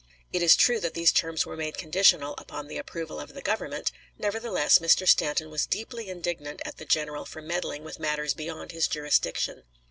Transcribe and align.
It 0.33 0.41
is 0.41 0.55
true 0.55 0.79
that 0.79 0.95
these 0.95 1.11
terms 1.11 1.45
were 1.45 1.55
made 1.55 1.77
conditional 1.77 2.33
upon 2.39 2.65
the 2.67 2.79
approval 2.79 3.19
of 3.19 3.35
the 3.35 3.41
Government; 3.43 3.91
nevertheless, 4.17 4.79
Mr. 4.79 5.07
Stanton 5.07 5.51
was 5.51 5.67
deeply 5.67 6.09
indignant 6.09 6.59
at 6.65 6.77
the 6.77 6.85
general 6.85 7.23
for 7.23 7.39
meddling 7.43 7.83
with 7.83 7.99
matters 7.99 8.33
beyond 8.33 8.71
his 8.71 8.87
jurisdiction. 8.87 9.61